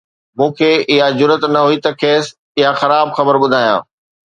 [0.37, 2.25] مون کي اها جرئت نه هئي ته کيس
[2.59, 3.81] اها خراب خبر ٻڌايان